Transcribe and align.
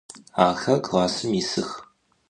Axer 0.45 0.79
klassım 0.85 1.31
yisıx. 1.35 1.69